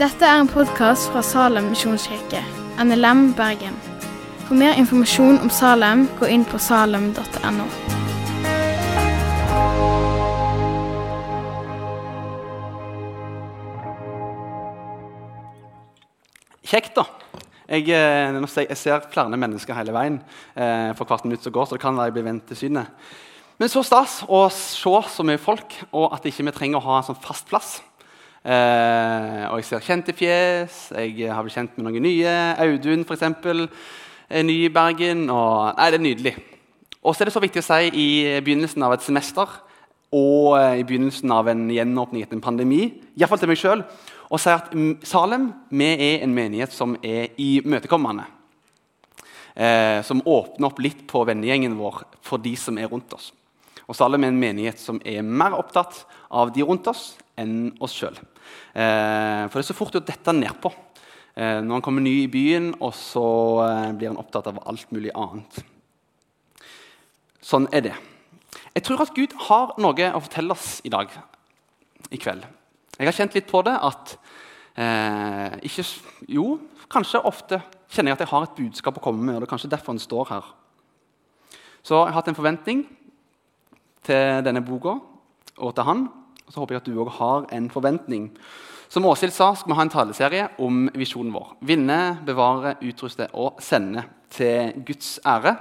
[0.00, 2.40] Dette er en podkast fra Salem misjonskirke,
[2.80, 3.74] NLM Bergen.
[4.46, 7.66] For mer informasjon om Salem, gå inn på salem.no.
[16.70, 17.04] Kjekt, da.
[17.68, 20.16] Jeg, eh, jeg ser flere mennesker hele veien
[20.56, 22.88] eh, for hvert minutt som går, så det kan være jeg blir vendt til synet.
[23.60, 26.98] Men så stas å se så mye folk, og at ikke vi trenger å ha
[26.98, 27.74] en sånn fast plass.
[28.40, 30.78] Eh, og jeg ser kjente fjes.
[30.96, 32.36] Jeg har blitt kjent med noen nye.
[32.64, 33.26] Audun, f.eks.
[34.32, 35.26] er ny i Bergen.
[35.28, 36.32] Og, nei, det er nydelig.
[37.04, 38.06] Og så er det så viktig å si i
[38.40, 39.52] begynnelsen av et semester
[40.16, 42.80] og eh, i begynnelsen av en gjenåpning etter en pandemi,
[43.14, 43.84] iallfall til meg sjøl,
[44.30, 48.24] å si at mm, Salem vi er en menighet som er imøtekommende.
[49.52, 53.30] Eh, som åpner opp litt på vennegjengen vår for de som er rundt oss.
[53.90, 57.96] Og Salem er en menighet som er mer opptatt av de rundt oss enn oss
[57.98, 58.14] sjøl.
[58.14, 62.30] Eh, for det er så fort å dette nedpå eh, når han kommer ny i
[62.30, 63.24] byen, og så
[63.64, 65.58] eh, blir han opptatt av alt mulig annet.
[67.42, 67.96] Sånn er det.
[68.76, 71.10] Jeg tror at Gud har noe å fortelle oss i dag,
[72.14, 72.46] i kveld.
[72.94, 74.14] Jeg har kjent litt på det at
[74.78, 75.86] eh, ikke,
[76.30, 76.46] Jo,
[76.92, 77.58] kanskje ofte
[77.90, 79.34] kjenner jeg at jeg har et budskap å komme med.
[79.34, 80.54] og det er kanskje derfor han står her.
[81.82, 82.84] Så jeg har hatt en forventning
[84.06, 84.96] til denne boka
[85.60, 86.08] og til han.
[86.46, 88.30] Og så håper jeg at du òg har en forventning.
[88.90, 91.52] Som Åshild sa, skal vi ha en taleserie om visjonen vår.
[91.62, 94.02] Vinne, bevare, utruste og sende
[94.34, 95.54] til Guds ære.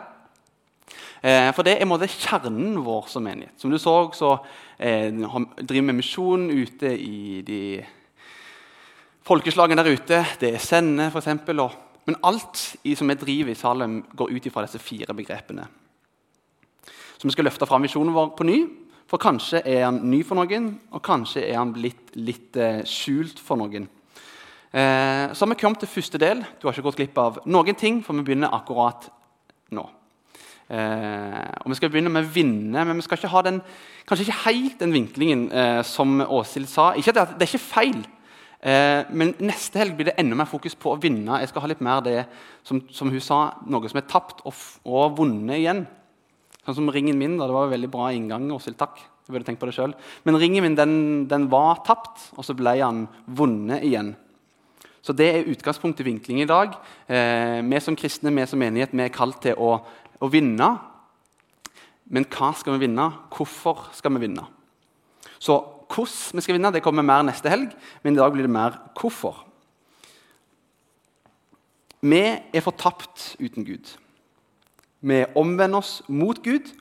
[1.22, 3.54] Eh, for det er måte kjernen vår som menighet.
[3.60, 4.32] Som du så, så
[4.80, 7.62] eh, driver vi misjon ute i de
[9.28, 10.24] folkeslagene der ute.
[10.42, 11.30] Det er sende, f.eks.
[12.10, 15.68] Men alt i, som vi driver i Salem, går ut ifra disse fire begrepene.
[17.20, 18.60] Så vi skal løfte fram visjonen vår på ny.
[19.10, 23.42] For kanskje er han ny for noen, og kanskje er han blitt litt eh, skjult
[23.44, 23.90] for noen.
[24.70, 26.46] Eh, så har vi kommet til første del.
[26.62, 29.10] Du har ikke gått glipp av noen ting, for vi begynner akkurat
[29.76, 29.84] nå.
[30.70, 33.60] Eh, og Vi skal begynne med å vinne, men vi skal ikke ha den,
[34.08, 36.94] kanskje ikke helt den vinklingen eh, som Åshild sa.
[36.94, 38.02] Ikke at det, er ikke feil,
[39.16, 41.38] men neste helg blir det enda mer fokus på å vinne.
[41.40, 42.18] Jeg skal ha litt mer det
[42.68, 43.38] som, som hun sa,
[43.72, 45.86] noe som er tapt og, og vunnet igjen.
[46.66, 47.38] Sånn som ringen min.
[47.38, 48.50] da, Det var en veldig bra inngang.
[48.52, 48.98] Åshild, takk.
[49.00, 49.94] Jeg burde tenkt på det selv.
[50.26, 54.16] Men ringen min den, den var tapt, og så ble han vunnet igjen.
[55.02, 56.76] Så Det er utgangspunktet i vinkling i dag.
[57.08, 59.80] Eh, vi som kristne, vi som menighet, vi er kalt til å,
[60.20, 60.70] å vinne.
[62.10, 63.06] Men hva skal vi vinne?
[63.32, 64.46] Hvorfor skal vi vinne?
[65.40, 65.56] Så
[65.90, 67.72] hvordan vi skal vinne, det kommer mer neste helg,
[68.04, 69.46] men i dag blir det mer hvorfor.
[72.02, 72.22] Vi
[72.54, 73.90] er fortapt uten Gud.
[75.00, 76.74] Vi omvender oss mot Gud.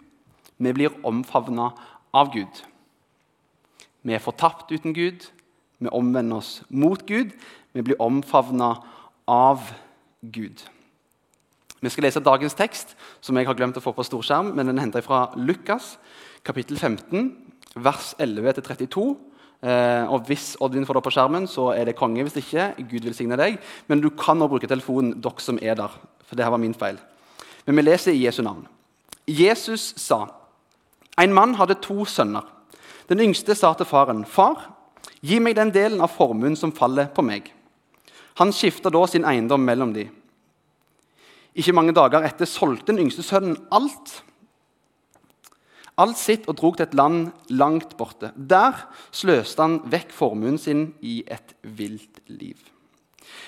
[0.59, 1.71] Vi blir omfavna
[2.13, 2.65] av Gud.
[4.03, 5.29] Vi er fortapt uten Gud.
[5.79, 7.31] Vi omvender oss mot Gud.
[7.73, 8.75] Vi blir omfavna
[9.29, 9.71] av
[10.23, 10.65] Gud.
[11.79, 14.51] Vi skal lese dagens tekst, som jeg har glemt å få på storskjerm.
[14.55, 15.99] men Den er henta fra Lukas,
[16.43, 17.31] kapittel 15,
[17.77, 19.15] vers 11-32.
[19.63, 22.23] Eh, og Hvis Oddvin får det opp på skjermen, så er det konge.
[22.27, 23.61] Hvis ikke, Gud velsigne deg.
[23.87, 25.95] Men du kan nå bruke telefonen, dere som er der.
[26.27, 26.99] For det her var min feil.
[27.69, 28.65] Men vi leser i Jesu navn.
[29.29, 30.25] Jesus sa
[31.21, 32.47] En mann hadde to sønner.
[33.11, 34.71] Den yngste sa til faren, 'Far,
[35.21, 37.53] gi meg den delen av formuen som faller på meg.'
[38.39, 40.09] Han skifta da sin eiendom mellom de.
[41.55, 44.23] Ikke mange dager etter solgte den yngste sønnen alt.
[45.99, 48.33] Alt sitt og drog til et land langt borte.
[48.37, 52.57] Der sløste han vekk formuen sin i et vilt liv.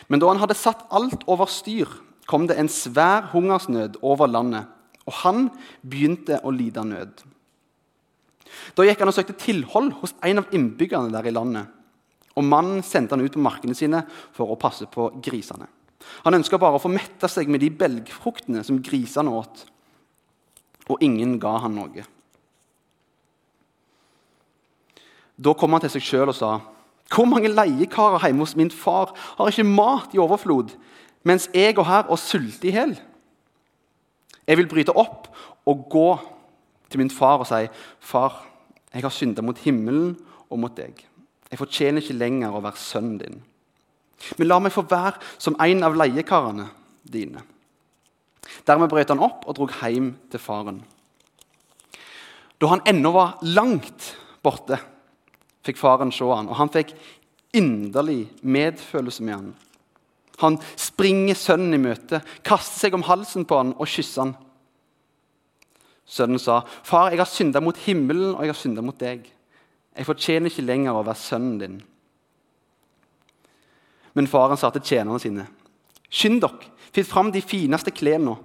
[0.08, 1.86] Men da han hadde satt alt over styr,
[2.30, 4.68] kom det en svær hungersnød over landet,
[5.08, 5.48] og han
[5.82, 7.24] begynte å lide nød.
[8.76, 11.70] Da gikk han og søkte tilhold hos en av innbyggerne der i landet.
[12.38, 14.04] Og mannen sendte han ut på markene sine
[14.36, 15.66] for å passe på grisene.
[16.24, 19.64] Han ønska bare å få metta seg med de belgfruktene som grisene åt.
[20.90, 22.06] Og ingen ga han noe.
[25.40, 26.60] Da kom han til seg sjøl og sa,
[27.10, 30.76] 'Hvor mange leiekarer hjemme hos min far har ikke mat i overflod?'
[31.22, 32.94] Mens jeg går her og sulter i hjel.
[34.46, 35.28] Jeg vil bryte opp
[35.68, 36.08] og gå
[36.90, 37.68] til min far og si,
[38.00, 38.46] 'Far,
[38.94, 40.16] jeg har synda mot himmelen
[40.50, 41.06] og mot deg.'
[41.50, 43.42] 'Jeg fortjener ikke lenger å være sønnen din.'
[44.38, 46.68] 'Men la meg få være som en av leiekarene
[47.12, 47.42] dine.'
[48.66, 50.82] Dermed brøt han opp og drog hjem til faren.
[52.60, 54.78] Da han ennå var langt borte,
[55.64, 56.92] fikk faren se han, og han fikk
[57.56, 59.54] inderlig medfølelse med han.
[60.40, 64.34] Han springer sønnen i møte, kaster seg om halsen på han og kysser han.
[66.10, 69.28] Sønnen sa, 'Far, jeg har synda mot himmelen, og jeg har synda mot deg.'
[69.96, 71.80] Jeg fortjener ikke lenger å være sønnen din.
[74.14, 75.46] Men faren sa til tjenerne sine.:
[76.10, 78.36] Skynd dere, finn fram de fineste klærne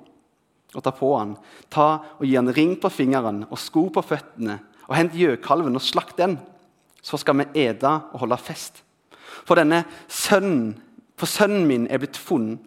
[0.75, 1.35] og ta på han.
[1.71, 1.87] Ta
[2.19, 4.59] og Gi han ring på fingeren og sko på føttene,
[4.89, 6.37] og hent gjøkalven og slakt den.
[7.01, 8.81] Så skal vi ete og holde fest.
[9.45, 10.75] For denne sønnen,
[11.15, 12.59] for sønnen min er blitt funnet.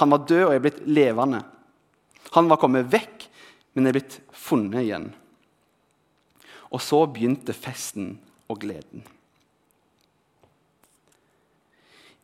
[0.00, 1.42] Han var død og er blitt levende.
[2.32, 3.26] Han var kommet vekk,
[3.74, 5.10] men er blitt funnet igjen.
[6.70, 8.14] Og så begynte festen
[8.48, 9.02] og gleden.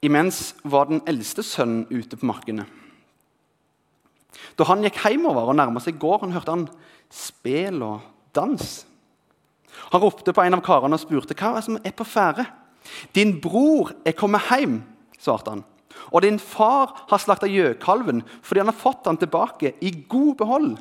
[0.06, 2.67] Imens var den eldste sønnen ute på markene.
[4.56, 6.69] Da han gikk hjemover og nærma seg gården, hørte han
[7.12, 8.05] spel og
[8.37, 8.84] dans.
[9.93, 12.46] Han ropte på en av karene og spurte hva er som er på ferde.
[13.12, 14.82] 'Din bror er kommet hjem',
[15.19, 15.65] svarte han.
[16.13, 20.77] 'Og din far har slakta gjøkalven fordi han har fått den tilbake i god behold.'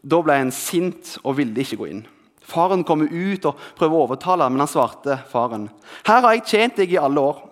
[0.00, 2.06] Da ble han sint og ville ikke gå inn.
[2.40, 5.68] Faren kom ut og prøvde å overtale, men han svarte faren.
[6.04, 7.42] 'Her har jeg tjent deg i alle år,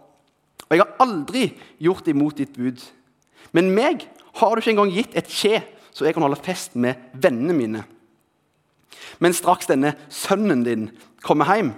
[0.69, 2.83] og jeg har aldri gjort imot ditt bud.'
[3.53, 5.63] Men meg har du ikke engang gitt et kje,
[5.93, 7.85] så jeg kan holde fest med vennene mine.
[9.19, 10.91] Men straks denne sønnen din
[11.25, 11.73] kommer hjem,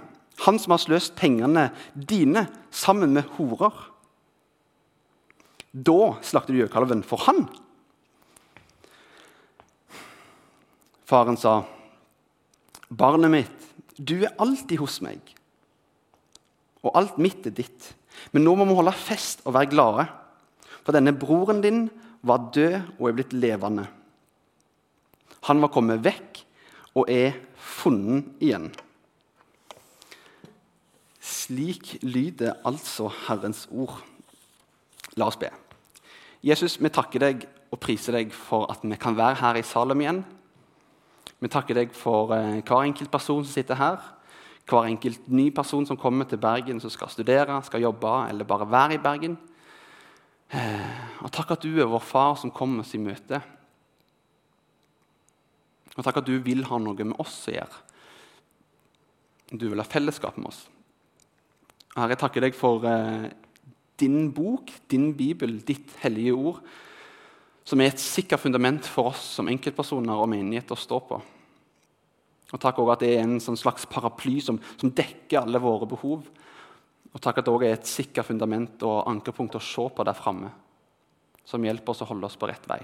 [0.45, 3.75] han som har sløst pengene dine sammen med horer
[5.71, 7.45] Da slakter du gjøkalven for han.
[11.07, 11.63] Faren sa,
[12.91, 13.59] 'Barnet mitt,
[13.95, 15.35] du er alltid hos meg.'
[16.83, 17.93] 'Og alt mitt er ditt.'
[18.33, 20.09] Men nå må vi holde fest og være glade.'
[20.81, 21.89] For denne broren din
[22.25, 23.85] var død og er blitt levende.
[25.47, 26.41] Han var kommet vekk
[26.97, 28.71] og er funnet igjen.
[31.51, 33.97] Slik lyder altså Herrens ord.
[35.19, 35.49] La oss be.
[36.47, 37.43] Jesus, vi takker deg
[37.75, 40.21] og priser deg for at vi kan være her i Salem igjen.
[41.43, 43.99] Vi takker deg for eh, hver enkelt person som sitter her.
[44.63, 48.71] Hver enkelt ny person som kommer til Bergen, som skal studere, skal jobbe eller bare
[48.71, 49.37] være i Bergen.
[50.55, 53.43] Eh, og takk at du er vår far som kommer oss i møte.
[55.97, 57.87] Og takk at du vil ha noe med oss å gjøre.
[59.51, 60.69] Du vil ha fellesskap med oss.
[61.95, 63.27] Herre, jeg takker deg for eh,
[63.99, 66.61] din bok, din bibel, ditt hellige ord,
[67.67, 71.19] som er et sikkert fundament for oss som enkeltpersoner og menighet å stå på.
[72.51, 75.87] Og Takk også at det er en sånn slags paraply som, som dekker alle våre
[75.87, 76.25] behov.
[77.11, 80.15] Og takk at det også er et sikkert fundament og ankerpunkt å se på der
[80.15, 80.51] framme,
[81.47, 82.79] som hjelper oss å holde oss på rett vei.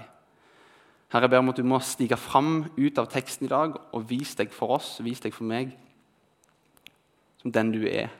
[1.08, 4.08] Herre, jeg ber om at du må stige fram ut av teksten i dag og
[4.10, 5.72] vise deg for oss, vise deg for meg,
[7.40, 8.12] som den du er.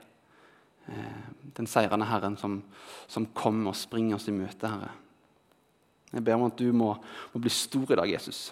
[0.88, 1.19] Eh,
[1.56, 2.62] den seirende Herren som,
[3.11, 4.93] som kommer og springer oss i møte, Herre.
[6.12, 6.94] Jeg ber om at du må,
[7.35, 8.49] må bli stor i dag, Jesus.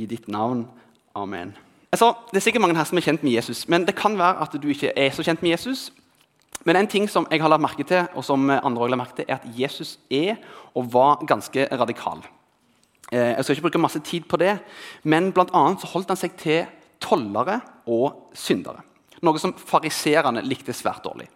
[0.00, 0.64] I ditt navn.
[1.14, 1.52] Amen.
[1.92, 4.42] Altså, det er sikkert mange her som er kjent med Jesus, men det kan være
[4.42, 5.90] at du ikke er så kjent med Jesus.
[6.66, 9.16] Men en ting som jeg har lagt merke til, og som andre også har merke
[9.20, 10.36] til, er at Jesus er
[10.74, 12.22] og var ganske radikal.
[13.12, 14.58] Eh, jeg skal ikke bruke masse tid på det,
[15.02, 16.66] men blant så holdt han seg til
[17.00, 18.82] tollere og syndere.
[19.26, 21.28] Noe som fariserene likte svært dårlig.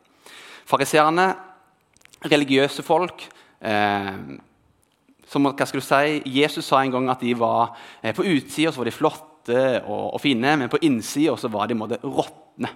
[0.68, 1.28] Fariserene,
[2.24, 3.26] religiøse folk
[3.60, 4.14] eh,
[5.28, 8.72] som, hva skal du si, Jesus sa en gang at de var eh, på utsida
[8.74, 12.70] var de flotte og, og fine, men på innsida var de måtte råtne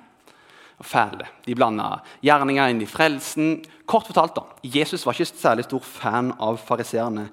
[0.79, 1.29] og fæle.
[1.47, 3.57] De blanda gjerninger inn i frelsen.
[3.89, 7.29] Kort fortalt, da, Jesus var ikke særlig stor fan av fariseerne.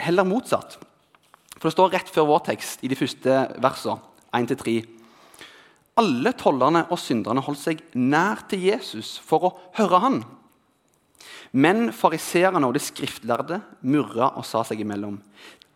[0.00, 0.78] Heller motsatt.
[1.58, 4.00] For Det står rett før vår tekst i de første versene,
[4.34, 4.80] 1-3.
[6.00, 10.22] Alle tollerne og synderne holdt seg nær til Jesus for å høre han.
[11.52, 15.18] Men fariseerne og de skriftlærde murra og sa seg imellom.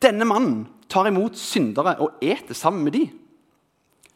[0.01, 3.05] Denne mannen tar imot syndere og eter sammen med de.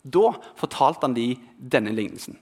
[0.00, 2.38] Da fortalte han de denne lignelsen.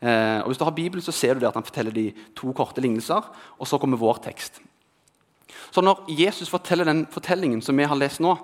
[0.00, 2.80] Eh, og Hvis du har Bibelen, så ser du at han forteller de to korte
[2.80, 3.24] lignelser,
[3.56, 4.60] og så kommer vår tekst.
[5.70, 8.36] Så Når Jesus forteller den fortellingen som vi har lest nå,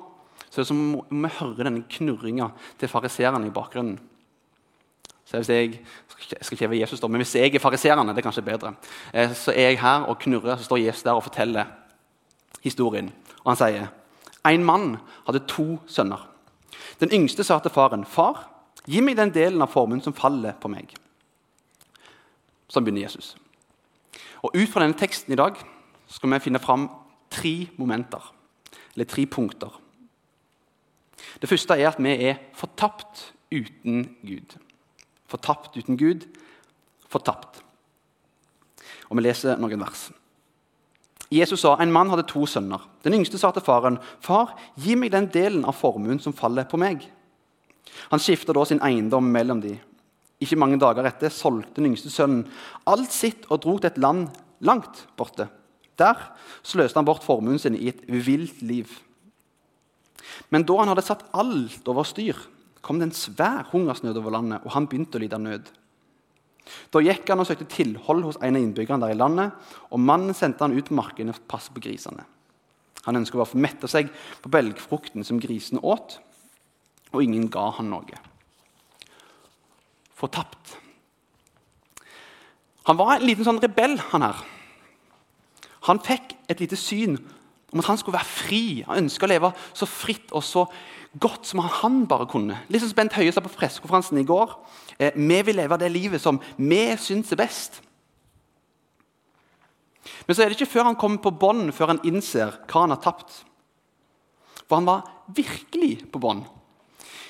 [0.49, 3.99] så er det som om vi hører denne knurringa til fariserene i bakgrunnen.
[5.27, 5.81] Så hvis jeg,
[6.41, 8.75] skal ikke være Jesus da, men hvis jeg er fariserende, det er kanskje bedre,
[9.15, 11.65] eh, så er jeg her og knurrer, så står Jesus der og forteller
[12.63, 13.13] historien.
[13.45, 13.89] Og han sier
[14.47, 16.29] en mann hadde to sønner.
[17.01, 18.51] Den yngste sa til faren, 'Far,
[18.87, 20.95] gi meg den delen av formuen som faller på meg.'
[22.69, 23.37] Sånn begynner Jesus.
[24.43, 25.55] Og Ut fra denne teksten i dag
[26.09, 26.91] skal vi finne fram
[27.31, 28.33] tre momenter,
[28.95, 29.81] eller tre punkter.
[31.41, 34.57] Det første er at vi er fortapt uten Gud.
[35.29, 36.27] Fortapt uten Gud,
[37.09, 37.63] fortapt.
[39.11, 40.11] Og Vi leser noen vers.
[41.31, 42.83] Jesus sa en mann hadde to sønner.
[43.03, 46.79] Den yngste sa til faren, 'Far, gi meg den delen av formuen som faller på
[46.79, 47.11] meg.'
[48.11, 49.79] Han skifta da sin eiendom mellom de.
[50.41, 52.47] Ikke mange dager etter solgte den yngste sønnen
[52.87, 54.29] alt sitt og dro til et land
[54.61, 55.49] langt borte.
[55.99, 56.15] Der
[56.63, 58.87] sløste han bort formuen sin i et vilt liv.
[60.51, 62.37] Men da han hadde satt alt over styr,
[62.87, 65.73] kom det en svær hungersnød over landet, og han begynte å lide nød.
[66.95, 69.55] Da gikk han og søkte tilhold hos en av innbyggerne der i landet,
[69.91, 72.25] og mannen sendte han ut på markene for å passe på grisene.
[73.07, 74.11] Han ønsket bare å få mette seg
[74.43, 76.19] på belgfrukten som grisene åt,
[77.15, 78.19] og ingen ga han noe.
[80.17, 80.77] Fortapt.
[82.87, 84.43] Han var en liten sånn rebell, han her.
[85.87, 87.19] Han fikk et lite syn
[87.71, 88.65] om at han skulle være fri.
[88.87, 90.65] Han ønska å leve så fritt og så
[91.21, 92.59] godt som han bare kunne.
[92.69, 94.55] Litt som Bent Høie sa på pressekonferansen i går.
[94.99, 97.81] Eh, vi vil leve det livet som vi syns er best.
[100.27, 102.95] Men så er det ikke før han kommer på bånn, før han innser hva han
[102.95, 103.43] har tapt.
[104.67, 106.45] For han var virkelig på bånn.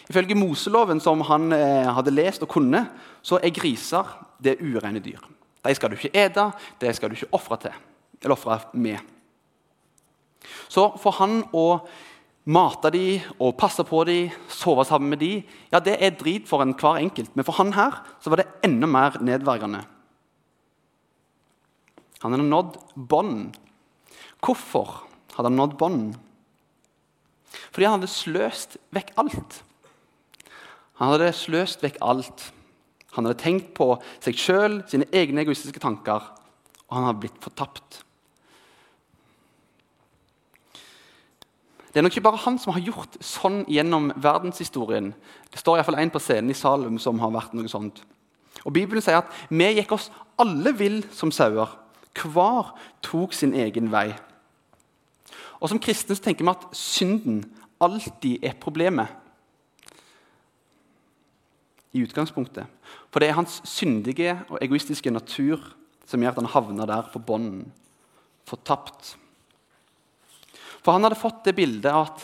[0.06, 2.84] Ifølge Moseloven, som han eh, hadde lest og kunne,
[3.26, 4.06] så er griser
[4.38, 5.20] det er dyr.
[5.66, 6.50] De skal du ikke ete,
[6.80, 7.78] det skal du ikke ofre til.
[8.22, 8.98] Eller ofre med.
[10.68, 11.80] Så for han å
[12.46, 15.32] mate de og passe på de, sove sammen med de,
[15.72, 17.32] ja, det er drit for en hver enkelt.
[17.34, 19.82] Men for han her så var det enda mer nedverdigende.
[22.22, 23.58] Han hadde nådd bånd.
[24.44, 25.02] Hvorfor
[25.34, 26.16] hadde han nådd bånd?
[27.72, 29.60] Fordi han hadde sløst vekk alt.
[31.00, 32.48] Han hadde sløst vekk alt.
[33.16, 36.24] Han hadde tenkt på seg sjøl, sine egne egoistiske tanker,
[36.86, 38.02] og han hadde blitt fortapt.
[41.92, 45.12] Det er nok ikke bare han som har gjort sånn gjennom verdenshistorien.
[45.50, 48.02] Det står iallfall en på scenen i Salum som har vært noe sånt.
[48.64, 51.70] Og Bibelen sier at vi gikk oss alle vill som sauer.
[52.16, 52.72] Hver
[53.04, 54.10] tok sin egen vei.
[55.60, 57.44] Og Som kristne tenker vi at synden
[57.80, 59.08] alltid er problemet
[61.96, 62.66] i utgangspunktet.
[63.10, 65.62] For det er hans syndige og egoistiske natur
[66.06, 67.72] som gjør at han havner der på bånden,
[68.46, 69.16] fortapt.
[70.86, 72.22] For han hadde fått det bildet at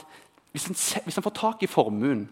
[0.54, 2.28] hvis han, hvis han får tak i formuen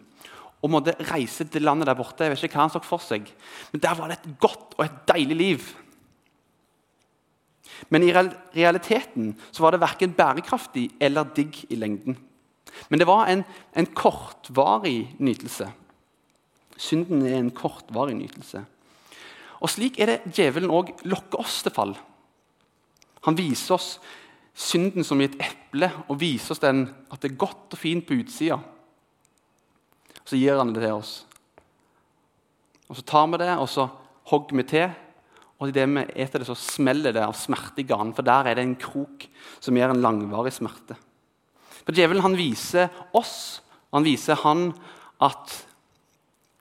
[0.61, 3.27] og måtte reise til landet der borte Jeg vet ikke hva han så for seg,
[3.73, 5.71] men der var det et godt og et deilig liv.
[7.91, 12.19] Men i realiteten så var det verken bærekraftig eller digg i lengden.
[12.93, 13.43] Men det var en,
[13.75, 15.67] en kortvarig nytelse.
[16.77, 18.63] Synden er en kortvarig nytelse.
[19.61, 21.97] Og Slik er det djevelen òg lokker oss til fall.
[23.27, 23.97] Han viser oss
[24.54, 28.07] synden som i et eple og viser oss den, at det er godt og fint
[28.07, 28.59] på utsida.
[30.25, 31.12] Så gir han det til oss.
[32.90, 33.87] Og Så tar vi det og så
[34.30, 34.90] hogger vi til.
[35.61, 38.57] Og idet vi eter det, så smeller det av smerte i ganen, for der er
[38.57, 39.26] det en krok
[39.61, 40.97] som gir en langvarig smerte.
[41.85, 43.61] For Djevelen han viser oss,
[43.92, 44.71] han viser han
[45.21, 45.59] at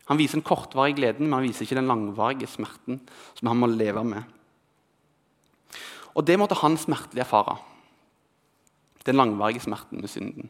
[0.10, 3.00] han viser den kortvarige gleden, men han viser ikke den langvarige smerten
[3.38, 4.26] som han må leve med.
[6.18, 7.60] Og det måtte han smertelig erfare.
[9.06, 10.50] Den langvarige smerten med synden.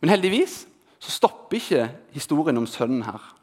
[0.00, 0.66] Men heldigvis
[0.98, 3.36] så stopper ikke historien om sønnen her.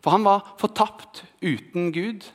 [0.00, 2.28] For han var fortapt uten Gud.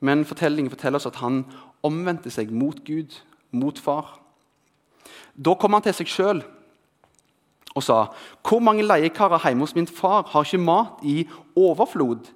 [0.00, 1.44] Men fortellingen forteller oss at han
[1.84, 3.20] omvendte seg mot Gud,
[3.52, 4.18] mot far.
[5.34, 6.42] Da kom han til seg sjøl
[7.74, 8.04] og sa
[8.46, 11.24] hvor mange leiekarer hjemme hos min far har ikke mat i
[11.58, 12.28] overflod,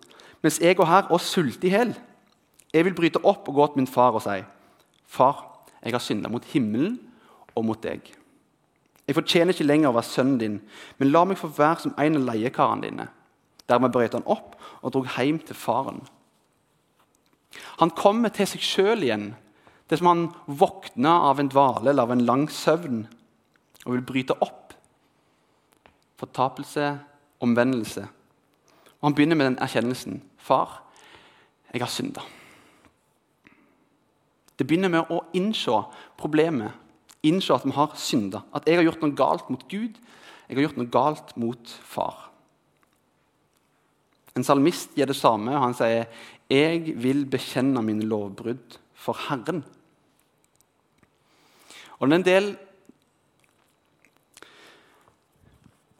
[0.42, 1.92] mens jeg går her og sulter i hjel?
[2.74, 4.42] Jeg vil bryte opp og gå til min far og si,
[5.08, 5.47] Far,
[5.82, 6.98] jeg har synda mot himmelen
[7.54, 8.02] og mot deg.
[9.08, 10.56] Jeg fortjener ikke lenger å være sønnen din,
[10.98, 13.08] men la meg få være som en av leiekarene dine.
[13.68, 16.02] Dermed brøt han opp og dro hjem til faren.
[17.80, 19.30] Han kommer til seg sjøl igjen.
[19.88, 23.06] Det som han våkna av en dvale eller av en lang søvn
[23.86, 24.74] og vil bryte opp
[26.18, 26.98] fortapelse,
[27.40, 28.02] omvendelse.
[29.00, 30.22] Og Han begynner med den erkjennelsen.
[30.36, 30.82] Far,
[31.72, 32.20] jeg har synda.
[34.58, 35.84] Det begynner med å innse
[36.18, 36.74] problemet,
[37.22, 38.42] innse at vi har synda.
[38.54, 39.98] At jeg har gjort noe galt mot Gud,
[40.48, 42.28] jeg har gjort noe galt mot far.
[44.34, 46.06] En salmist gjør det samme, og han sier,
[46.48, 49.64] 'Jeg vil bekjenne mine lovbrudd for Herren'.
[51.98, 52.56] Og det er en del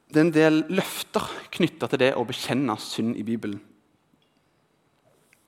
[0.09, 3.61] det er en del løfter knytta til det å bekjenne synd i Bibelen.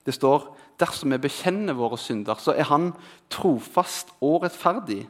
[0.05, 0.47] Det står
[0.81, 2.91] dersom vi bekjenner våre synder, så er Han
[3.29, 5.05] trofast og rettferdig.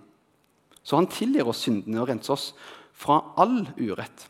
[0.83, 2.51] Så Han tilgir oss syndene og renser oss
[2.93, 4.27] fra all urett.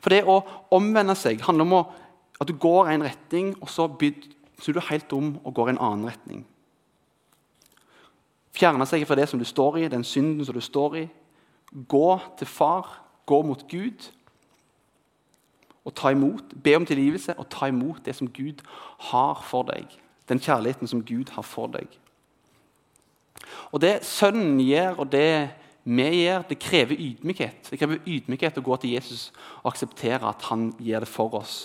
[0.00, 0.40] For det å
[0.74, 1.76] omvende seg handler om
[2.40, 3.88] at du går i en retning, og så
[4.60, 6.44] snur du helt om og går i en annen retning.
[8.54, 11.06] Fjerne seg fra det som du står i, den synden som du står i.
[11.90, 14.10] Gå til far gå mot Gud
[15.84, 18.62] og ta imot, be om tilgivelse og ta imot det som Gud
[19.10, 19.90] har for deg.
[20.28, 21.88] Den kjærligheten som Gud har for deg.
[23.72, 25.50] Og Det Sønnen gjør, og det
[25.84, 27.68] vi gjør, det krever ydmykhet.
[27.70, 29.28] Det krever ydmykhet å gå til Jesus
[29.62, 31.56] og akseptere at han gjør det for oss.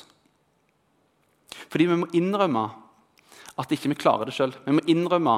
[1.72, 2.66] Fordi vi må innrømme
[3.60, 4.52] at ikke vi klarer det sjøl.
[4.66, 5.38] Vi må innrømme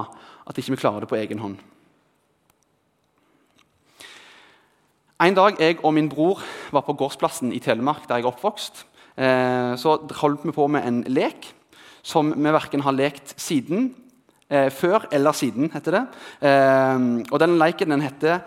[0.50, 1.60] at ikke vi klarer det på egen hånd.
[5.22, 6.40] En dag jeg og min bror
[6.74, 8.80] var på gårdsplassen i Telemark, der jeg er oppvokst,
[9.22, 11.46] eh, så holdt vi på med en lek
[12.02, 13.94] som vi verken har lekt siden,
[14.50, 16.08] eh, før eller siden, heter det.
[16.42, 16.98] Eh,
[17.32, 18.42] og den leken den heter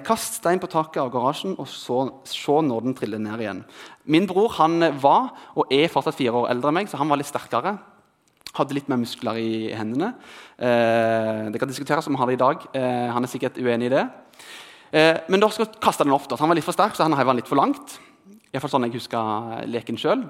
[0.00, 3.64] Kast stein på taket av garasjen og så, se når den triller ned igjen.
[4.06, 7.18] Min bror han var og er fortsatt fire år eldre enn meg, så han var
[7.18, 7.76] litt sterkere.
[8.54, 10.14] Hadde litt mer muskler i hendene.
[10.56, 13.12] det kan diskuteres om han har det i dag.
[13.12, 14.23] han er sikkert uenig i det.
[14.94, 16.14] Eh, men da skal kaste den.
[16.14, 16.38] Da.
[16.38, 17.96] Han var litt for sterk, så han heiv den litt for langt.
[18.54, 20.28] I fall sånn jeg husker leken selv.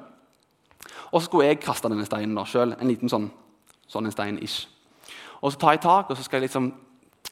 [1.12, 2.72] Og så skulle jeg kaste denne steinen sjøl.
[2.78, 3.28] En liten sånn,
[3.90, 4.64] sånn en stein ish.
[5.44, 6.72] Og så tar jeg tak, og så skal jeg liksom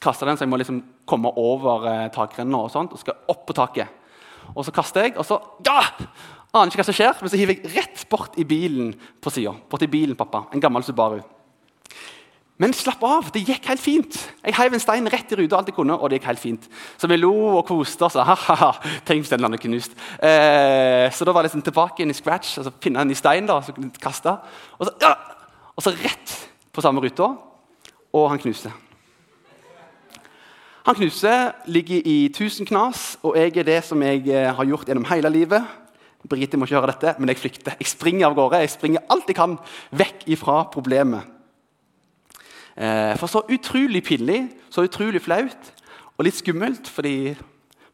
[0.03, 3.45] kaste den, så jeg må liksom komme over eh, takrenna og sånt, og skal opp
[3.47, 3.89] på taket.
[4.53, 5.81] Og så kaster jeg, og så ja!
[6.53, 9.55] Aner ikke hva som skjer, men så hiver jeg rett bort i bilen på sida.
[9.71, 10.43] Bort i bilen, pappa.
[10.53, 11.17] En gammel Subaru.
[12.61, 14.17] Men slapp av, det gikk helt fint.
[14.45, 16.67] Jeg heiv en stein rett i ruta, alt jeg kunne, og det gikk helt fint.
[17.01, 18.19] Så vi lo og koste oss.
[18.29, 18.69] Ha-ha,
[19.07, 19.97] tenk hvis den hadde knust.
[20.21, 23.49] Eh, så da var det liksom tilbake inn i scratch, altså pinne en i stein
[23.49, 24.35] da, så kaste.
[24.77, 25.15] Og så, ja,
[25.73, 26.37] og så rett
[26.73, 27.31] på samme ruta,
[28.13, 28.77] og han knuser.
[30.85, 34.85] Han knuser, ligger i tusen knas, og jeg er det som jeg eh, har gjort
[34.91, 35.79] gjennom hele livet.
[36.29, 37.75] Brite må ikke høre dette, men jeg flykter.
[37.81, 38.61] Jeg springer av gårde.
[38.61, 39.57] Jeg springer alt jeg kan
[39.95, 41.32] vekk ifra problemet.
[42.73, 45.73] Eh, for så utrolig pinlig, så utrolig flaut
[46.17, 47.35] og litt skummelt, fordi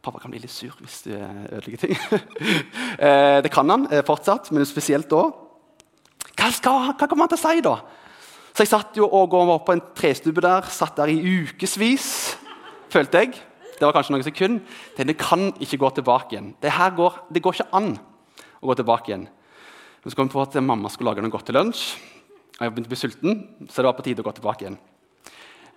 [0.03, 1.97] pappa kan bli litt sur hvis du ødelegger ting.
[2.99, 5.29] Eh, det kan han eh, fortsatt, men spesielt da.
[6.35, 7.75] Hva, skal, hva kommer han til å si, da?
[8.51, 12.09] Så jeg satt jo og var på en trestubbe der, satt der i ukevis,
[12.91, 13.39] følte jeg.
[13.79, 14.59] Det var kanskje noen sekund.
[14.97, 16.51] Det kan ikke gå tilbake igjen.
[16.59, 17.93] Det, går, det går ikke an
[18.59, 19.27] å gå tilbake igjen.
[20.03, 21.85] Så kom vi på at mamma skulle lage noe godt til lunsj.
[22.59, 23.37] Og jeg begynte å bli sulten,
[23.71, 24.75] så det var på tide å gå tilbake igjen.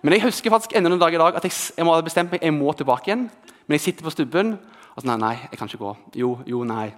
[0.03, 2.33] Men jeg husker faktisk enda en dag i dag at jeg, jeg må ha bestemt
[2.33, 3.29] meg, jeg må tilbake igjen.
[3.63, 5.93] Men jeg sitter på stubben og sånn, nei, nei, jeg kan ikke gå.
[6.19, 6.89] Jo, jo, nei.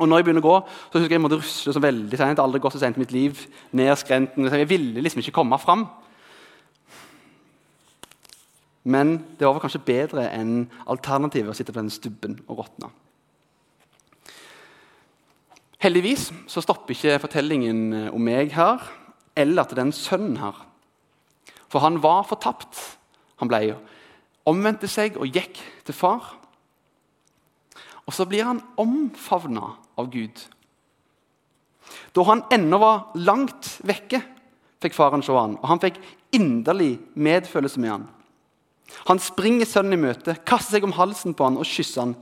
[0.00, 2.40] Og når jeg begynner å gå, så husker jeg jeg måtte rusle så veldig sent.
[2.40, 3.42] aldri gått så sent i mitt liv.
[3.76, 4.48] Ned skrenten.
[4.48, 5.84] Jeg ville liksom ikke komme fram.
[8.88, 12.88] Men det var vel kanskje bedre enn alternativet å sitte på den stubben og råtne.
[15.82, 18.80] Heldigvis så stopper ikke fortellingen om meg her
[19.36, 20.56] eller til den sønnen her.
[21.72, 22.78] For han var fortapt.
[23.40, 23.76] Han ble
[24.48, 26.34] omvendte seg og gikk til far.
[28.06, 30.42] Og så blir han omfavna av Gud.
[32.12, 34.20] Da han ennå var langt vekke,
[34.82, 36.00] fikk faren se han, og han fikk
[36.34, 38.08] inderlig medfølelse med han.
[39.08, 42.16] Han springer sønnen i møte, kaster seg om halsen på han og kysser han.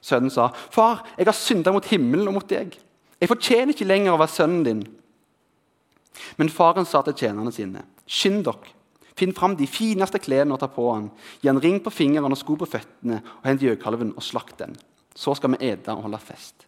[0.00, 2.78] Sønnen sa, 'Far, jeg har synda mot himmelen og mot deg.'
[3.20, 4.99] 'Jeg fortjener ikke lenger å være sønnen din.'
[6.38, 8.72] Men faren sa til tjenerne sine.: Skynd dere,
[9.16, 11.10] finn fram de fineste klærne og ta på han.
[11.40, 14.76] Gi han ring på fingeren og sko på føttene, og hent gjøkalven og slakt den.
[15.14, 16.66] Så skal vi ete og holde fest.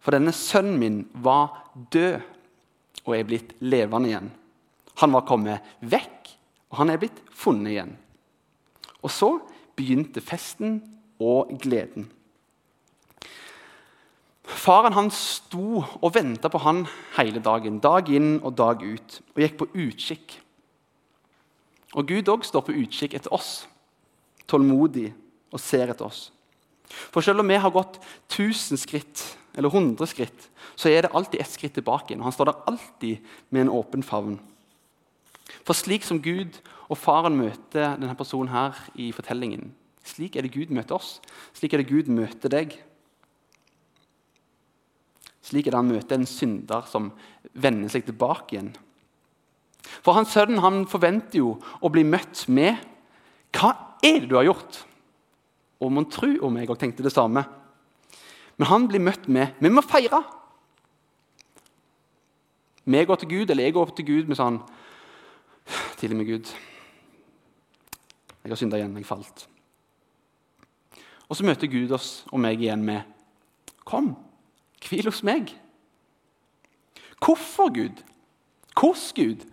[0.00, 2.20] For denne sønnen min var død
[3.06, 4.30] og er blitt levende igjen.
[5.00, 6.32] Han var kommet vekk,
[6.70, 7.92] og han er blitt funnet igjen.
[9.00, 9.30] Og så
[9.78, 10.80] begynte festen
[11.20, 12.08] og gleden.
[14.44, 16.84] Faren han sto og venta på han
[17.18, 20.36] hele dagen, dag inn og dag ut, og gikk på utkikk.
[21.98, 23.66] Og Gud òg står på utkikk etter oss,
[24.50, 25.10] tålmodig
[25.50, 26.28] og ser etter oss.
[27.10, 28.00] For selv om vi har gått
[28.30, 29.24] 1000 skritt,
[29.54, 30.46] eller 100 skritt,
[30.78, 32.16] så er det alltid ett skritt tilbake.
[32.16, 34.38] Og han står der alltid med en åpen favn.
[35.66, 39.72] For slik som Gud og faren møter denne personen her i fortellingen,
[40.06, 41.18] slik er det Gud møter oss.
[41.54, 42.78] Slik er det Gud møter deg.
[45.50, 47.10] Slik er det han møter en synder som
[47.58, 48.70] vender seg tilbake igjen.
[50.04, 52.78] For hans sønn han forventer jo å bli møtt med
[53.50, 54.84] 'Hva er det du har gjort?'
[55.80, 57.44] Og mon tru om jeg òg tenkte det samme.
[58.58, 60.24] Men han blir møtt med 'Vi må feire'.
[62.84, 64.62] Vi går til Gud, eller jeg går til Gud med sånn
[65.96, 66.46] 'Tilgi meg, Gud.
[68.44, 68.96] Jeg har synda igjen.
[68.96, 69.46] Jeg falt.'
[71.28, 73.02] Og så møter Gud oss og meg igjen med
[73.84, 74.29] 'Kom'.
[74.88, 75.52] Hvil hos meg.
[77.24, 78.02] Hvorfor Gud?
[78.74, 79.46] Hvordan Gud?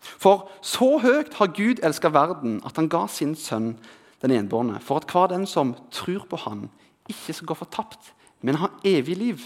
[0.00, 3.76] For så høyt har Gud elska verden at han ga sin sønn
[4.22, 6.70] den enbårne, for at hver den som tror på Han,
[7.08, 9.42] ikke skal gå fortapt, men ha evig liv.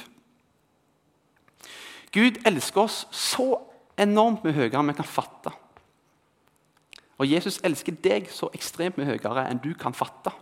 [2.13, 3.55] Gud elsker oss så
[3.99, 5.53] enormt mye høyere enn vi kan fatte.
[7.21, 10.33] Og Jesus elsker deg så ekstremt mye høyere enn du kan fatte.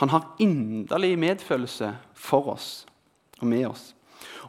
[0.00, 2.68] Han har inderlig medfølelse for oss
[3.40, 3.92] og med oss.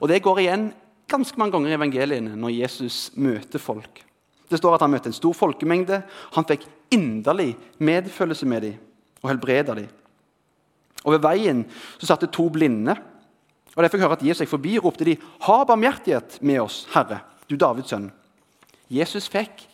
[0.01, 0.71] Og Det går igjen
[1.07, 4.01] ganske mange ganger i evangeliene når Jesus møter folk.
[4.49, 6.01] Det står at Han møtte en stor folkemengde.
[6.35, 8.81] Han fikk inderlig medfølelse med dem
[9.23, 9.89] og helbreda dem.
[11.05, 11.65] Og Ved veien
[11.97, 12.95] så satt det to blinde.
[13.75, 17.21] Og De fikk høre at Jesus gikk forbi, ropte de, 'Ha barmhjertighet med oss, Herre,
[17.49, 18.11] du Davids sønn.'
[18.89, 19.67] Jesus fikk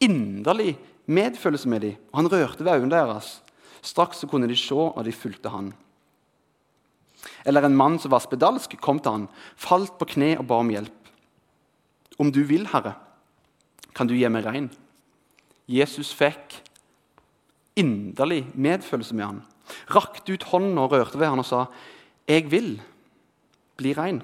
[0.00, 3.40] inderlig medfølelse med dem, og han rørte ved øynene deres.
[3.82, 5.72] Straks så kunne de se, og de fulgte han.
[7.44, 10.72] Eller en mann som var spedalsk, kom til han, falt på kne og ba om
[10.72, 11.12] hjelp.
[12.20, 12.94] Om du vil, Herre,
[13.96, 14.68] kan du gi meg rein?
[15.70, 16.58] Jesus fikk
[17.78, 19.40] inderlig medfølelse med han,
[19.94, 21.66] rakte ut hånden og rørte ved han og sa,
[22.26, 22.82] 'Jeg vil
[23.76, 24.22] bli rein'.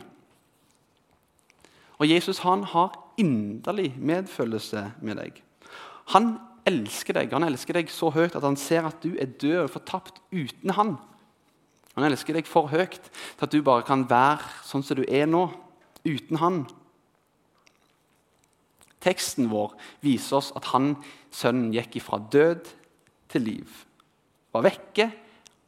[1.99, 5.43] Og Jesus han har inderlig medfølelse med deg.
[6.13, 7.35] Han elsker deg.
[7.35, 10.75] Han elsker deg så høyt at han ser at du er død og fortapt uten
[10.77, 10.97] han.
[11.97, 15.29] Han elsker deg for høyt til at du bare kan være sånn som du er
[15.31, 15.47] nå,
[16.05, 16.65] uten han.
[19.07, 20.95] Teksten vår viser oss at han,
[21.31, 22.69] sønnen gikk ifra død
[23.33, 23.81] til liv.
[24.53, 25.09] Var vekke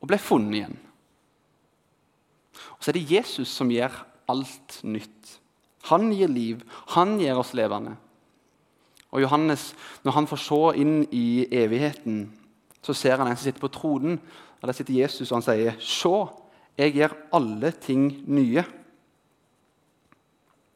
[0.03, 0.79] og ble funnet igjen.
[2.79, 3.95] Og Så er det Jesus som gjør
[4.29, 5.39] alt nytt.
[5.89, 6.63] Han gir liv,
[6.95, 7.97] han gjør oss levende.
[9.13, 12.27] Og Johannes, når han får se inn i evigheten,
[12.85, 14.21] så ser han en som sitter på tronen.
[14.61, 16.27] og Der sitter Jesus, og han sier, 'Se,
[16.79, 18.65] jeg gjør alle ting nye.'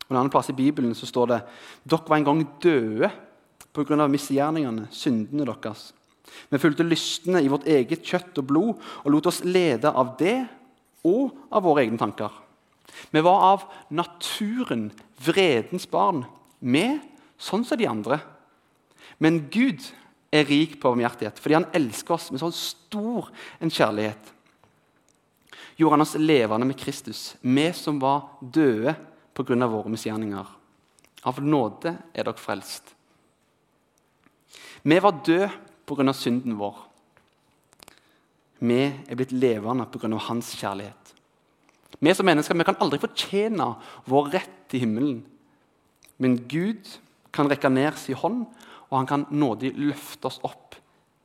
[0.08, 1.42] Og En annen plass i Bibelen så står det
[1.88, 3.10] dere var en gang døde
[3.72, 4.08] pga.
[4.08, 5.94] misgjerningene, syndene deres.
[6.50, 10.48] Vi fulgte lystne i vårt eget kjøtt og blod og lot oss lede av det
[11.04, 12.30] og av våre egne tanker.
[13.10, 14.90] Vi var av naturen
[15.24, 16.24] vredens barn,
[16.60, 17.00] vi
[17.42, 18.20] sånn som de andre.
[19.22, 19.82] Men Gud
[20.32, 23.28] er rik på barmhjertighet fordi han elsker oss med så stor
[23.60, 24.32] en kjærlighet.
[25.76, 28.94] Gjorde han oss levende med Kristus, vi som var døde
[29.34, 29.66] pga.
[29.66, 30.46] våre misgjerninger.
[31.24, 32.94] Av nåde er dere frelst.
[34.82, 35.50] Vi var døde
[35.86, 36.12] pga.
[36.12, 36.76] synden vår.
[38.58, 40.18] Vi er blitt levende pga.
[40.18, 41.14] hans kjærlighet.
[42.00, 43.74] Vi som mennesker vi kan aldri fortjene
[44.06, 45.24] vår rett til himmelen.
[46.18, 46.98] Men Gud
[47.32, 48.44] kan rekke ned sin hånd,
[48.90, 50.76] og han kan nådig løfte oss opp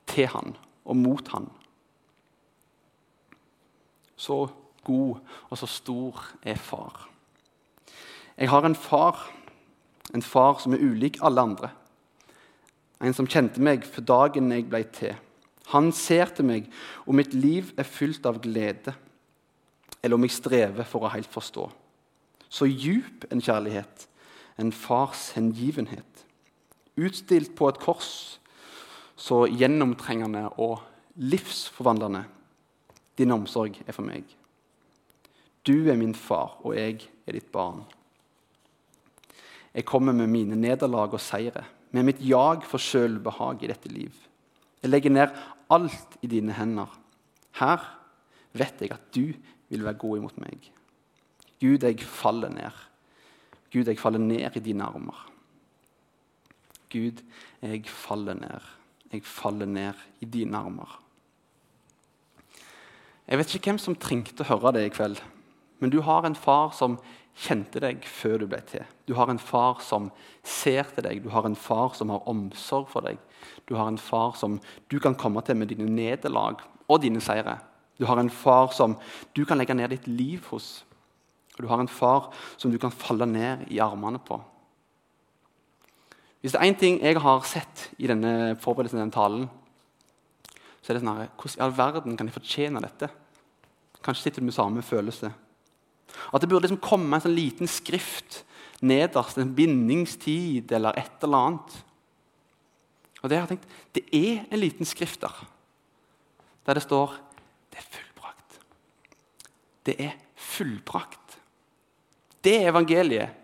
[0.08, 0.54] til han
[0.88, 1.48] og mot han.
[4.18, 4.46] Så
[4.88, 7.04] god og så stor er far.
[8.38, 9.20] Jeg har en far,
[10.14, 11.70] en far som er ulik alle andre.
[13.04, 15.14] En som kjente meg for dagen jeg ble til.
[15.74, 16.70] Han ser til meg
[17.04, 18.94] om mitt liv er fylt av glede,
[20.02, 21.66] eller om jeg strever for å helt forstå.
[22.48, 24.06] Så djup en kjærlighet,
[24.58, 26.24] en fars hengivenhet.
[26.98, 28.40] Utstilt på et kors,
[29.18, 30.82] så gjennomtrengende og
[31.18, 32.24] livsforvandlende.
[33.18, 34.24] Din omsorg er for meg.
[35.66, 37.82] Du er min far, og jeg er ditt barn.
[39.74, 44.14] Jeg kommer med mine nederlag og seire, med mitt jag for sjølbehag i dette liv.
[44.82, 45.38] Jeg legger ned
[45.70, 46.90] alt i dine hender.
[47.58, 47.84] Her
[48.56, 49.34] vet jeg at du
[49.68, 50.70] vil være god imot meg.
[51.60, 52.87] Gud, jeg faller ned.
[53.72, 55.26] Gud, jeg faller ned i dine armer.
[56.92, 57.20] Gud,
[57.62, 58.64] jeg faller ned.
[59.12, 60.98] Jeg faller ned i dine armer.
[63.28, 65.18] Jeg vet ikke hvem som trengte å høre det i kveld,
[65.82, 66.96] men du har en far som
[67.38, 68.86] kjente deg før du ble til.
[69.06, 70.08] Du har en far som
[70.42, 73.20] ser til deg, du har en far som har omsorg for deg.
[73.68, 74.56] Du har en far som
[74.88, 77.58] du kan komme til med dine nederlag og dine seire.
[78.00, 78.96] Du har en far som
[79.36, 80.86] du kan legge ned ditt liv hos.
[81.58, 84.38] Og du har en far som du kan falle ned i armene på.
[86.40, 89.48] Hvis det er én ting jeg har sett i denne forberedelsen denne talen,
[90.78, 93.10] så er det sånn her, Hvordan i all verden kan jeg fortjene dette?
[93.98, 95.32] Kanskje sitter du med samme følelse.
[96.32, 98.44] At det burde liksom komme en sånn liten skrift
[98.80, 101.78] nederst, en bindingstid eller et eller annet.
[103.22, 105.34] Og Det har tenkt, det er en liten skrift der,
[106.66, 107.18] der det står
[107.70, 108.60] 'Det er fullbrakt'.
[109.84, 111.17] Det er fullbrakt.
[112.48, 113.34] Det er evangeliet.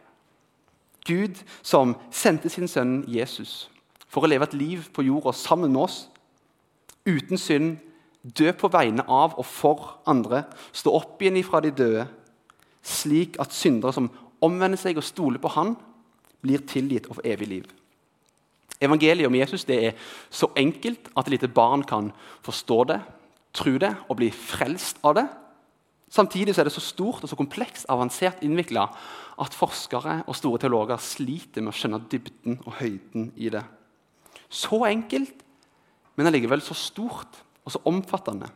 [1.04, 3.66] Gud som sendte sin sønn Jesus
[4.08, 5.96] for å leve et liv på jorda sammen med oss,
[7.04, 7.74] uten synd,
[8.24, 12.06] dø på vegne av og for andre, stå opp igjen ifra de døde
[12.84, 14.08] slik at syndere som
[14.44, 15.74] omvender seg og stoler på Han,
[16.44, 17.68] blir tilgitt og får evig liv.
[18.80, 20.00] Evangeliet om Jesus det er
[20.32, 22.12] så enkelt at et lite barn kan
[22.44, 23.00] forstå det.
[23.54, 25.28] tro det og bli frelst av det.
[26.14, 28.84] Samtidig er det så stort og så komplekst avansert innvikla
[29.42, 33.64] at forskere og store teologer sliter med å skjønne dybden og høyden i det.
[34.46, 35.42] Så enkelt,
[36.14, 38.46] men allikevel så stort og så omfattende.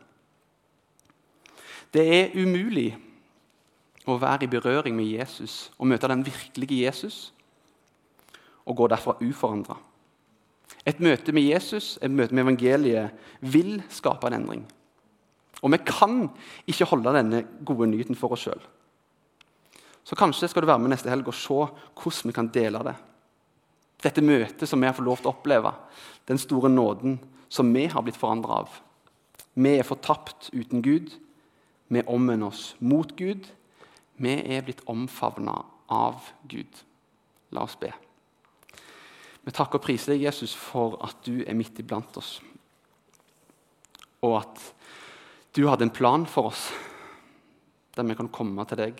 [1.91, 2.93] Det er umulig
[4.07, 7.21] å være i berøring med Jesus og møte den virkelige Jesus
[8.63, 9.75] og gå derfra uforandra.
[10.87, 14.67] Et møte med Jesus, et møte med evangeliet, vil skape en endring.
[15.63, 16.29] Og vi kan
[16.69, 18.61] ikke holde denne gode nyheten for oss sjøl.
[20.07, 22.95] Så kanskje skal du være med neste helg og se hvordan vi kan dele det.
[23.99, 25.73] Dette møtet som vi har fått lov til å oppleve,
[26.29, 27.17] den store nåden
[27.51, 28.77] som vi har blitt forandra av.
[29.59, 31.11] Vi er fortapt uten Gud.
[31.89, 33.49] Vi omvender oss mot Gud.
[34.21, 35.57] Vi er blitt omfavna
[35.91, 36.85] av Gud.
[37.51, 37.91] La oss be.
[39.43, 42.37] Vi takker og priser deg, Jesus, for at du er midt iblant oss.
[44.23, 44.63] Og at
[45.59, 46.69] du hadde en plan for oss
[47.97, 48.99] der vi kan komme til deg.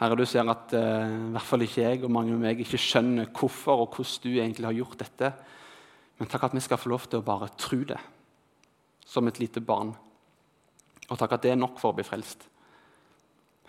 [0.00, 2.80] Herre, du ser at eh, i hvert fall ikke jeg og mange med meg ikke
[2.80, 5.28] skjønner hvorfor og hvordan du egentlig har gjort dette.
[6.18, 7.98] Men takk at vi skal få lov til å bare tro det,
[9.06, 9.92] som et lite barn.
[11.06, 12.42] Og takk at det er nok for å bli frelst.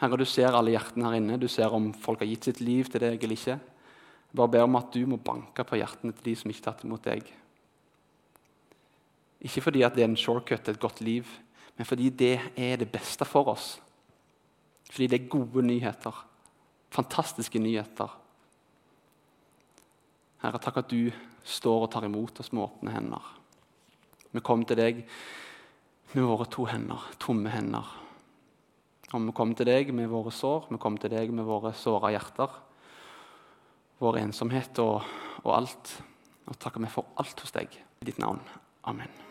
[0.01, 1.37] Herre, du ser alle hjertene her inne.
[1.37, 3.59] Du ser om folk har gitt sitt liv til deg eller ikke.
[4.33, 6.87] Bare ber om at du må banke på hjertene til de som ikke har tatt
[6.87, 7.29] imot deg.
[9.41, 11.27] Ikke fordi det er en shortcut til et godt liv,
[11.77, 13.79] men fordi det er det beste for oss.
[14.91, 16.13] Fordi det er gode nyheter.
[16.91, 18.11] Fantastiske nyheter.
[20.41, 21.11] Herre, takk at du
[21.45, 23.31] står og tar imot oss med åpne hender.
[24.31, 25.05] Vi kommer til deg
[26.13, 27.87] med våre to hender, tomme hender.
[29.11, 32.13] Og vi kommer til deg med våre sår, vi kommer til deg med våre såra
[32.13, 32.59] hjerter
[34.01, 35.01] vår ensomhet og,
[35.45, 35.97] og alt.
[36.49, 37.81] Og takker vi for alt hos deg.
[38.01, 38.41] I ditt navn.
[38.89, 39.30] Amen.